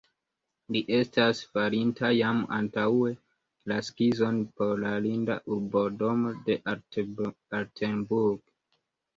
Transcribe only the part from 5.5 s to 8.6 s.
urbodomo de Altenburg.